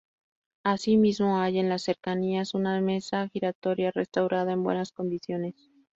Asimismo 0.63 1.37
hay 1.37 1.59
en 1.59 1.69
las 1.69 1.83
cercanías 1.83 2.55
una 2.55 2.81
mesa 2.81 3.29
giratoria 3.29 3.91
restaurada 3.91 4.51
en 4.51 4.63
buenas 4.63 4.91
condiciones. 4.91 5.53